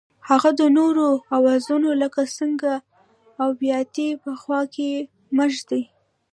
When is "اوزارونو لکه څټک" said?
1.35-2.61